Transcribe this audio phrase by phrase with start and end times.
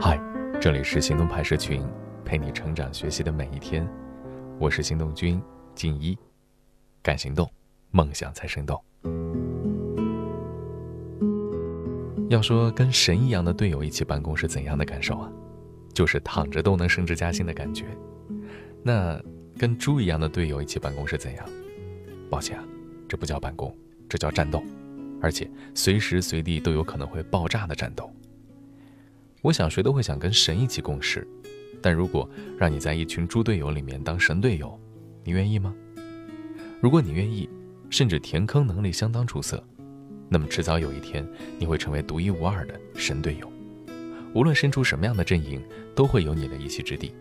[0.00, 0.16] 嗨，
[0.60, 1.84] 这里是行动派社群，
[2.24, 3.84] 陪你成长学习的每一天。
[4.56, 5.42] 我是行动君
[5.74, 6.16] 静一，
[7.02, 7.50] 敢行动，
[7.90, 8.80] 梦想才生动。
[12.30, 15.28] 要说跟神一样的队友一起办公是怎样的感受啊？
[15.92, 17.86] 就是躺着都能升职加薪的感觉。
[18.84, 19.20] 那
[19.58, 21.44] 跟猪一样的队友一起办公是怎样？
[22.30, 22.64] 抱歉啊，
[23.08, 23.76] 这不叫办公，
[24.08, 24.62] 这叫战斗，
[25.20, 28.08] 而且随时随地都有可能会爆炸的战斗。
[29.40, 31.26] 我想谁都会想跟神一起共事，
[31.80, 34.78] 但如果让你在一群猪队友里面当神队友，
[35.22, 35.74] 你愿意吗？
[36.80, 37.48] 如果你愿意，
[37.88, 39.62] 甚至填坑能力相当出色，
[40.28, 41.26] 那么迟早有一天
[41.58, 43.50] 你会成为独一无二的神队友。
[44.34, 45.62] 无论身处什么样的阵营，
[45.94, 47.14] 都会有你的一席之地。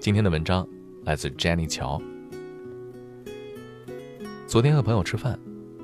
[0.00, 0.68] 今天的文章
[1.04, 2.02] 来自 Jenny 乔。
[4.46, 5.38] 昨天和朋友吃饭，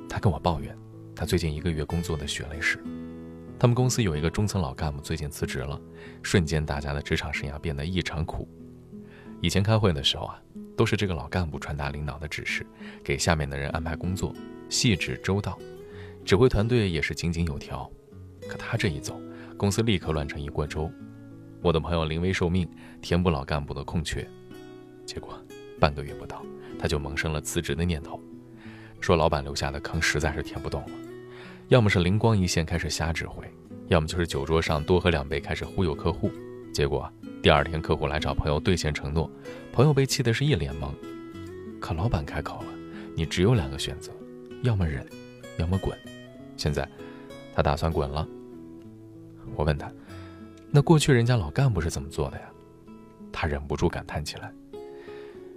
[0.09, 0.77] 他跟我抱怨
[1.15, 2.77] 他最近一个月工作的血泪史。
[3.59, 5.79] 他们公司有一个中层老干部最近辞职了，
[6.21, 8.47] 瞬间大家的职场生涯变得异常苦。
[9.41, 10.39] 以前开会的时候啊，
[10.75, 12.65] 都是这个老干部传达领导的指示，
[13.03, 14.31] 给下面的人安排工作，
[14.69, 15.57] 细致周到，
[16.23, 17.89] 指挥团队也是井井有条。
[18.47, 19.19] 可他这一走，
[19.57, 20.91] 公司立刻乱成一锅粥。
[21.63, 22.69] 我的朋友临危受命，
[23.01, 24.27] 填补老干部的空缺，
[25.03, 25.33] 结果
[25.79, 26.45] 半个月不到，
[26.77, 28.21] 他就萌生了辞职的念头，
[29.01, 30.89] 说老板留下的坑实在是填不动了。
[31.69, 33.43] 要么是灵光一现开始瞎指挥，
[33.87, 36.31] 要么就是酒桌上多喝两杯开始忽悠客户。
[36.71, 39.29] 结果第二天客户来找朋友兑现承诺，
[39.73, 40.89] 朋友被气得是一脸懵。
[41.81, 42.67] 可老板开口了，
[43.15, 44.13] 你只有两个选择，
[44.63, 45.05] 要么忍，
[45.57, 45.97] 要么滚。
[46.55, 46.87] 现在
[47.53, 48.25] 他打算滚了。
[49.53, 49.91] 我问他，
[50.71, 52.45] 那过去人家老干部是怎么做的呀？
[53.29, 54.49] 他忍不住感叹起来：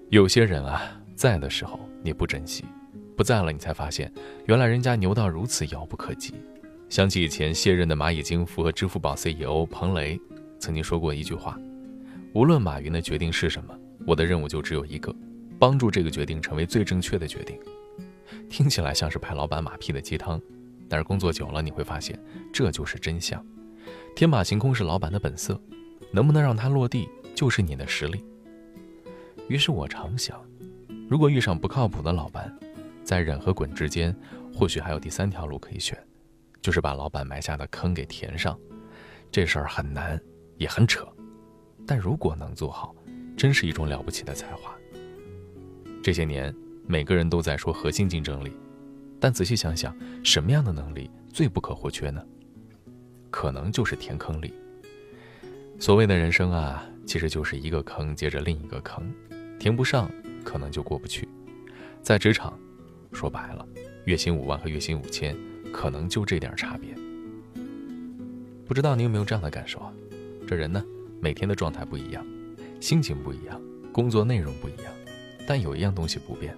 [0.08, 0.83] 有些人啊，
[1.14, 2.64] 在的时候你不珍惜。
[3.20, 4.10] 不在了，你才发现，
[4.46, 6.32] 原来人家牛到如此遥不可及。
[6.88, 10.18] 想起以前卸任的蚂蚁金服和支付宝 CEO 彭雷
[10.58, 11.60] 曾经说过一句话
[12.32, 15.14] ：“无论马云的决定是什么，我的任务就只有一个，
[15.58, 17.58] 帮助这个决定成为最正确的决定。”
[18.48, 20.41] 听起来像是拍老板马屁的鸡汤，
[20.88, 22.19] 但是工作久了你会发现，
[22.50, 23.44] 这就是真相。
[24.16, 25.60] 天马行空是老板的本色，
[26.10, 28.25] 能不能让它落地，就是你的实力。
[29.47, 30.42] 于是我常想，
[31.06, 32.50] 如果遇上不靠谱的老板，
[33.10, 34.15] 在忍和滚之间，
[34.54, 35.98] 或许还有第三条路可以选，
[36.62, 38.56] 就是把老板埋下的坑给填上。
[39.32, 40.16] 这事儿很难，
[40.59, 41.04] 也很扯，
[41.84, 42.94] 但如果能做好，
[43.37, 44.72] 真是一种了不起的才华。
[46.00, 46.54] 这些年，
[46.87, 48.53] 每个人都在说核心竞争力，
[49.19, 52.25] 但仔细想想，什么样的能力最不可或缺呢？
[53.28, 54.54] 可能就是填坑力。
[55.81, 59.12] 所谓的人生啊，其实就是一个坑接着另一个坑，
[59.59, 60.09] 填不上，
[60.44, 61.28] 可能就过不去。
[62.03, 62.56] 在职场。
[63.12, 63.66] 说白了，
[64.04, 65.37] 月薪五万和月薪五千，
[65.72, 66.94] 可能就这点差别。
[68.66, 69.93] 不知道你有没有这样的感受啊？
[70.47, 70.82] 这人呢，
[71.20, 72.25] 每天的状态不一样，
[72.81, 73.60] 心情不一样，
[73.93, 74.93] 工作内容不一样，
[75.47, 76.56] 但有一样东西不变，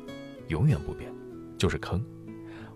[0.48, 1.10] 永远不变，
[1.56, 2.04] 就是坑。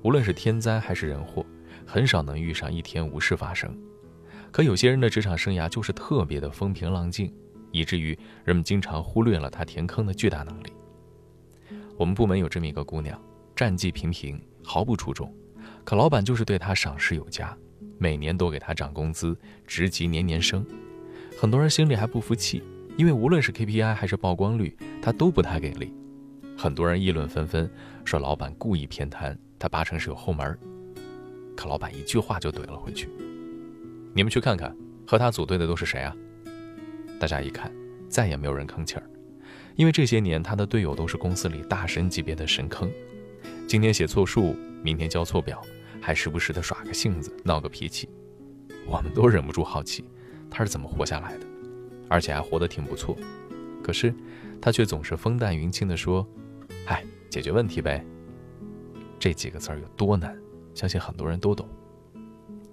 [0.03, 1.45] 无论是天灾还是人祸，
[1.85, 3.77] 很少能遇上一天无事发生。
[4.51, 7.33] 可有些人的职场生涯就是特别的风平浪静，
[7.73, 10.73] 以至于人们经常忽略了他填坑的巨大能力。
[11.99, 13.21] 我们部门有这么一个姑娘。
[13.57, 15.35] 战绩平平，毫不出众，
[15.83, 17.57] 可老板就是对他赏识有加，
[17.97, 19.35] 每年都给他涨工资，
[19.67, 20.63] 职级年年升。
[21.41, 22.63] 很多人心里还不服气，
[22.99, 25.95] 因为无论是 KPI 还是曝光率，他都不太给力。
[26.55, 27.71] 很多人议论纷纷，
[28.05, 30.59] 说老板故意偏袒，他八成是有后门。
[31.57, 33.09] 可老板一句话就怼了回去
[34.13, 36.15] ：“你们去看看，和他组队的都是谁啊？”
[37.19, 37.73] 大家一看，
[38.07, 39.11] 再也没有人吭气儿，
[39.77, 42.91] 因为这些年他的队友都是公司里大神级别的神坑。
[43.67, 45.61] 今天写错数，明天交错表，
[46.01, 48.09] 还时不时的耍个性子，闹个脾气，
[48.87, 50.05] 我们都忍不住好奇，
[50.49, 51.47] 他是怎么活下来的，
[52.09, 53.17] 而且还活得挺不错。
[53.83, 54.15] 可是
[54.63, 56.25] 他却总是风淡云轻地说
[56.87, 58.07] ：“哎，解决问题呗。”
[59.19, 60.39] 这几个字儿有多难，
[60.73, 61.69] 相信很多人都懂。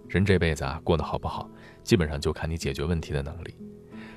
[0.07, 1.49] 人这辈子啊，过得好不好，
[1.83, 3.55] 基本上就看你解决问题的能力。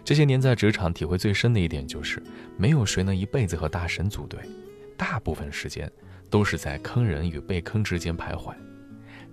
[0.05, 2.23] 这些年在职场体会最深的一点就是，
[2.59, 4.39] 没有谁能一辈子和大神组队，
[4.95, 5.91] 大部分时间。
[6.37, 8.55] 都是在坑人与被坑之间徘徊，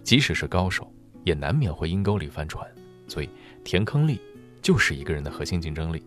[0.06, 0.90] 即使是高手，
[1.26, 2.66] 也难免会阴沟里翻船。
[3.10, 3.28] 所以，
[3.62, 4.22] 填坑力
[4.62, 6.02] 就是一个人的核心竞争力。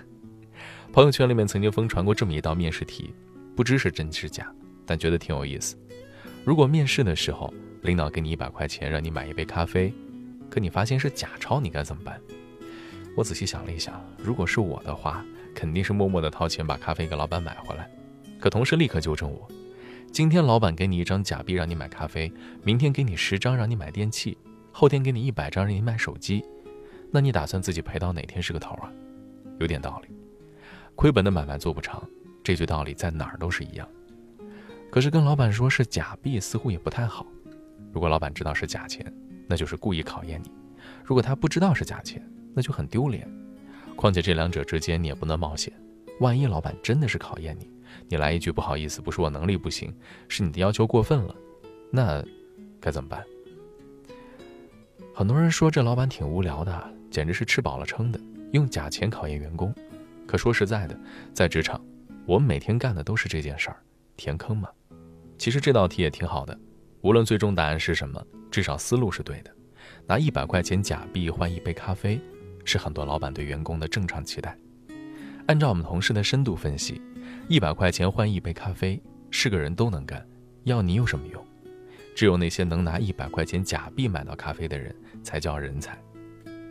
[0.92, 3.14] 朋友圈里面曾经疯传过这么一道面试题，
[3.56, 4.54] 不知是真是假，
[4.84, 5.74] 但觉得挺有意思。
[6.44, 9.90] 如果面试的时候，领导给你一百块钱让你买一杯咖啡，
[10.50, 12.20] 可你发现是假钞，你该怎么办？
[13.16, 15.24] 我仔细想了一想，如果是我的话，
[15.54, 17.90] 肯定是默默的掏钱把咖啡给老板买回来。
[18.38, 19.48] 可同事立刻纠正我。
[20.14, 22.32] 今天老板给你一张假币让你买咖啡，
[22.62, 24.38] 明天给你十张让你买电器，
[24.70, 26.44] 后天给你一百张让你买手机，
[27.10, 28.92] 那你打算自己赔到哪天是个头啊？
[29.58, 30.14] 有点道理。
[30.94, 32.00] 亏本的买卖做不长，
[32.44, 33.88] 这句道理在哪儿都是一样。
[34.88, 37.26] 可是跟老板说是假币，似乎也不太好。
[37.90, 39.12] 如果老板知道是假钱，
[39.48, 40.48] 那就是故意考验你；
[41.04, 42.24] 如果他不知道是假钱，
[42.54, 43.28] 那就很丢脸。
[43.96, 45.72] 况且这两者之间你也不能冒险，
[46.20, 47.68] 万一老板真的是考验你，
[48.08, 49.94] 你来一句不好意思，不是我能力不行，
[50.28, 51.34] 是你的要求过分了，
[51.90, 52.24] 那
[52.80, 53.24] 该怎么办？
[55.14, 58.20] 很多人说这老板挺无聊的，简直是吃饱了撑的，
[58.52, 59.74] 用假钱考验员工。
[60.26, 60.98] 可说实在的，
[61.32, 61.80] 在职场，
[62.26, 63.76] 我们每天干的都是这件事儿，
[64.16, 64.68] 填坑嘛。
[65.38, 66.58] 其实这道题也挺好的，
[67.02, 69.50] 无论最终答案是什么，至少思路是对的。
[70.06, 72.20] 拿一百块钱假币换一杯咖啡，
[72.64, 74.56] 是很多老板对员工的正常期待。
[75.46, 77.00] 按照我们同事的深度分析，
[77.48, 79.00] 一百块钱换一杯咖啡，
[79.30, 80.26] 是个人都能干，
[80.64, 81.44] 要你有什么用？
[82.14, 85.98] 只有那些能拿一百块钱假币买到咖啡的人才叫人才，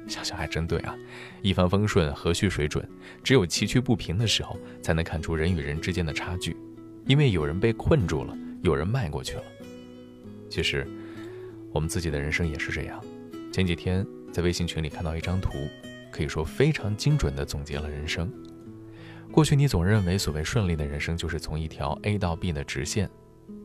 [0.08, 0.96] 想想还真对啊！
[1.42, 2.88] 一帆风顺，和煦水准，
[3.24, 6.56] 只有崎岖不平的时候，才能看出人与人之间的差距，
[7.06, 9.44] 因为有人被困住了，有人迈过去了。
[10.50, 10.88] 其实，
[11.74, 13.04] 我们自己的人生也是这样。
[13.52, 15.68] 前几天在微信群里看到一张图，
[16.10, 18.32] 可以说非常精准地总结了人生。
[19.34, 23.10] 过去你总认为所谓顺利的人生就是从一条 A 到 B 的直线。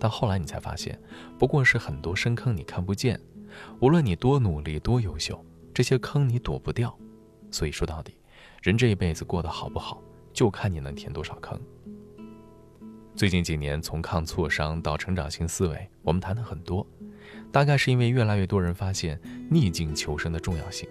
[0.00, 0.98] 但后来你才发现，
[1.38, 3.20] 不过是很多深坑你看不见。
[3.78, 5.44] 无论你多努力多优秀，
[5.74, 6.98] 这些坑你躲不掉。
[7.50, 8.14] 所以说到底，
[8.62, 11.60] 人这一辈子过得好不好，就看你能填多少坑。
[13.14, 16.86] 最近几年，从抗挫伤到成长性思维，我们谈的很多，
[17.52, 19.20] 大概是因为越来越多人发现
[19.50, 20.88] 逆境求生的重要性。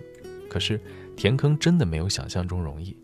[0.47, 0.79] 可是
[1.15, 2.95] 填坑真的没有想象中容易，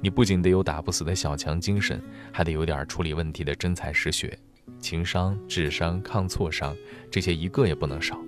[0.00, 2.00] 你不仅得有打不死的小强精神，
[2.32, 4.38] 还得有点处理问题的真才实学。
[4.78, 6.76] 情商、智商、抗挫伤，
[7.10, 8.20] 这些一个也不能少。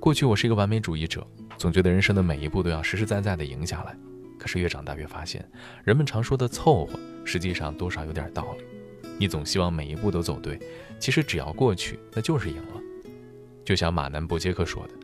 [0.00, 1.26] 过去我是一个完美主义者，
[1.56, 3.96] 总觉得人生的每一步都要实实在在地赢下来。
[4.38, 5.46] 可是越长大越发现，
[5.84, 8.64] 人们常说的凑合，实际上多少有点道理。
[9.18, 10.58] 你总希望每一步都走对，
[11.00, 12.80] 其实只要过去，那就是赢了。
[13.64, 14.94] 就像马南波杰克说的：“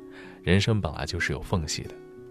[0.45, 1.91] 人生本来就是有缝隙的，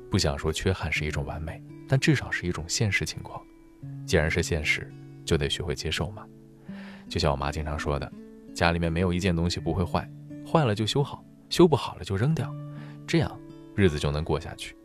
[0.10, 1.62] 不想说缺憾是一种完美，
[1.94, 3.40] 但至少是一种现实情况。
[4.04, 4.92] 既然是现实，
[5.24, 6.26] 就得学会接受嘛。”
[7.08, 8.12] 就像我妈经常说的，
[8.52, 10.10] 家里面没有一件东西不会坏，
[10.44, 12.52] 坏了就修好，修不好了就扔掉，
[13.06, 13.40] 这样
[13.76, 14.76] 日子就能过下去。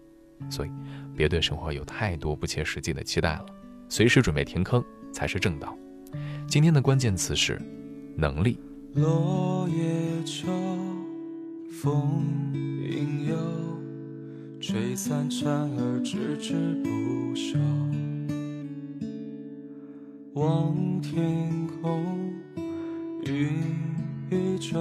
[0.50, 0.70] 所以，
[1.16, 3.46] 别对生活有太多不切实际的期待了，
[3.88, 5.74] 随时准备填坑才是正道。
[6.46, 7.58] 今天的关键词是
[8.18, 8.60] 能力。
[8.92, 10.46] 落叶秋，
[11.72, 12.22] 风，
[14.60, 17.56] 吹散蝉儿枝枝不休。
[20.34, 22.04] 望天空，
[23.24, 23.50] 云
[24.30, 24.80] 依旧，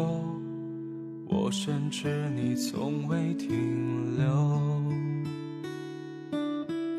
[1.27, 4.25] 我深知你从未停留。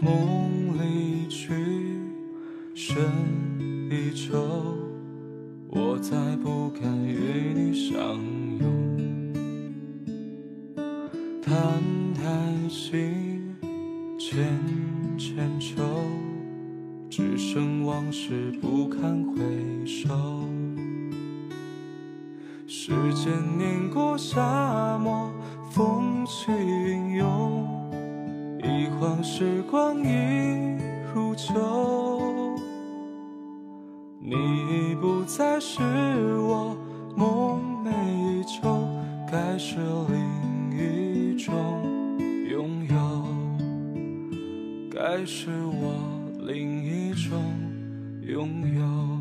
[0.00, 1.52] 梦离去，
[2.74, 2.96] 身
[3.90, 4.38] 依旧，
[5.68, 7.98] 我再不敢与你相
[8.60, 8.87] 拥。
[11.58, 13.42] 叹叹息，
[14.16, 14.46] 千
[15.18, 15.82] 千愁。
[17.10, 20.14] 只剩往事不堪回首，
[22.68, 25.32] 时间碾过沙漠，
[25.72, 27.66] 风起云涌，
[28.62, 30.78] 一晃时光已
[31.12, 32.56] 如旧。
[34.20, 34.32] 你
[34.92, 35.80] 已不再是
[45.30, 46.18] 是我。
[46.40, 47.38] 另一种
[48.22, 49.17] 拥有。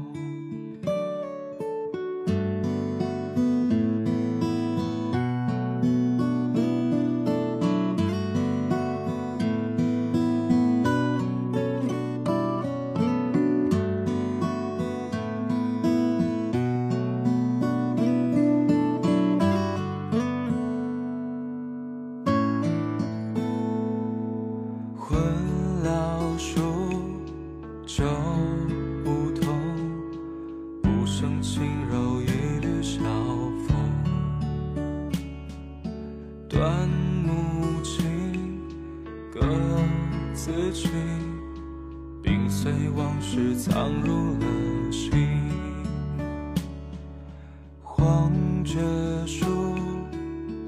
[48.68, 49.46] 黄桷树，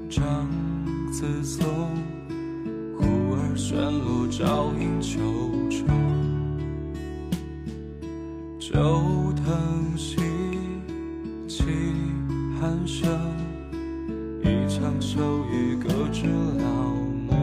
[0.08, 0.48] 长
[1.12, 1.66] 自松，
[2.96, 3.04] 忽
[3.34, 5.20] 而旋落，照影秋
[5.68, 5.84] 愁。
[8.58, 10.16] 旧藤兮，
[11.46, 11.62] 起
[12.58, 13.06] 寒声，
[14.42, 16.24] 一场秋雨，搁置
[16.58, 16.64] 老
[17.28, 17.36] 梦。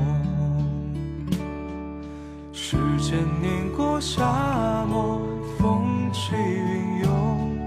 [2.52, 5.22] 时间碾过沙漠，
[5.60, 7.60] 风起云涌，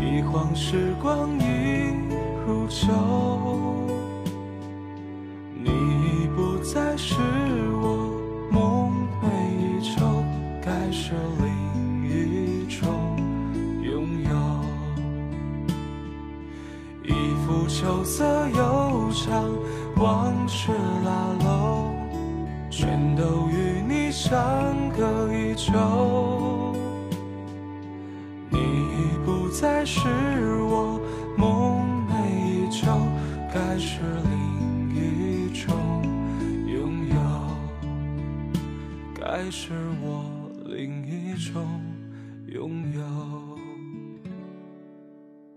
[0.00, 1.77] 一晃时光已
[5.54, 7.14] 你已不再是
[7.82, 8.10] 我
[8.50, 9.24] 梦寐
[9.58, 10.24] 以求，
[10.62, 11.46] 该是另
[12.04, 12.88] 一种
[13.82, 14.30] 拥有。
[17.04, 17.12] 一
[17.44, 19.44] 幅秋色悠长，
[19.96, 20.72] 往事
[21.04, 21.10] 拉
[21.44, 21.94] 拢，
[22.70, 24.38] 全都与你相
[24.96, 26.37] 隔已久。
[39.40, 41.80] 该是我另一种
[42.48, 43.00] 拥有。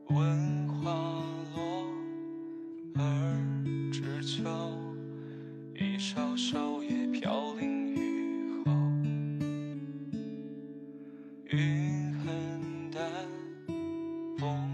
[0.09, 0.93] 闻花
[1.55, 1.87] 落，
[2.93, 3.01] 而
[3.91, 4.43] 知秋，
[5.73, 8.71] 一勺勺叶飘零雨后。
[11.49, 13.01] 云很淡，
[14.37, 14.71] 风